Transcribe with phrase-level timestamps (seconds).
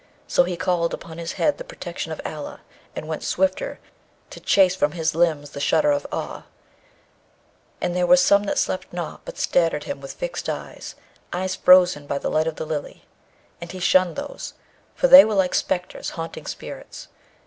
[0.27, 2.61] So he called upon his head the protection of Allah,
[2.95, 3.77] and went swifter,
[4.31, 6.45] to chase from his limbs the shudder of awe;
[7.79, 10.95] and there were some that slept not, but stared at him with fixed eyes,
[11.31, 13.05] eyes frozen by the light of the Lily,
[13.61, 14.55] and he shunned those,
[14.95, 17.07] for they were like spectres, haunting spirits.